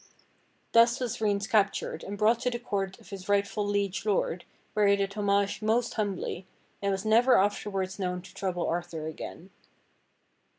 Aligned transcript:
Thus 0.71 0.99
was 0.99 1.19
Reince 1.19 1.47
captured 1.47 2.03
and 2.03 2.17
brought 2.17 2.39
to 2.39 2.49
the 2.49 2.57
court 2.57 2.99
of 2.99 3.11
his 3.11 3.29
rightful 3.29 3.63
Liege 3.67 4.03
Lord 4.03 4.45
where 4.73 4.87
he 4.87 4.95
did 4.95 5.13
homage 5.13 5.61
most 5.61 5.93
humbly, 5.93 6.47
and 6.81 6.91
was 6.91 7.05
never 7.05 7.35
after 7.37 7.69
wards 7.69 7.99
known 7.99 8.23
to 8.23 8.33
trouble 8.33 8.65
Arthur 8.67 9.05
again. 9.05 9.51